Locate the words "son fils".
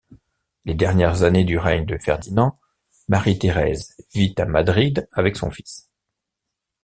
5.35-5.91